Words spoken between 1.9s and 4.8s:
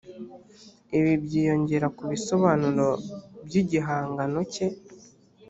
ku bisobanuro by’igihangano cye